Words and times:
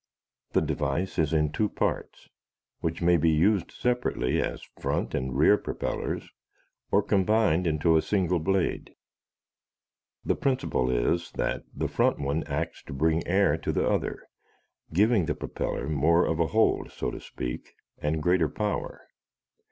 The 0.53 0.61
device 0.63 1.19
is 1.19 1.31
in 1.31 1.51
two 1.51 1.69
parts, 1.69 2.27
which 2.79 3.03
may 3.03 3.17
be 3.17 3.29
used 3.29 3.69
separately 3.71 4.41
as 4.41 4.63
front 4.79 5.13
and 5.13 5.37
rear 5.37 5.59
propellers 5.59 6.27
or 6.89 7.03
combined 7.03 7.67
into 7.67 7.95
a 7.95 8.01
single 8.01 8.39
blade. 8.39 8.95
The 10.25 10.33
principle 10.33 10.89
is 10.89 11.31
that 11.33 11.65
the 11.71 11.87
front 11.87 12.17
one 12.19 12.43
acts 12.45 12.81
to 12.87 12.93
bring 12.93 13.27
air 13.27 13.57
to 13.57 13.71
the 13.71 13.87
other, 13.87 14.23
giving 14.91 15.27
the 15.27 15.35
propeller 15.35 15.87
more 15.87 16.25
of 16.25 16.39
a 16.39 16.47
hold, 16.47 16.91
so 16.91 17.11
to 17.11 17.19
speak, 17.19 17.75
and 17.99 18.23
greater 18.23 18.49
power. 18.49 19.01